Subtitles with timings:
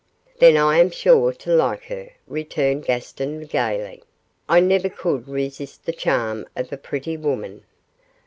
[0.39, 4.01] 'Then I am sure to like her,' returned Gaston, gaily;
[4.49, 7.63] 'I never could resist the charm of a pretty woman.